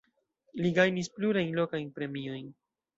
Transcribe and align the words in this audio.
Li 0.61 0.71
gajnis 0.79 1.11
plurajn 1.19 1.55
lokajn 1.61 1.95
premiojn. 2.01 2.55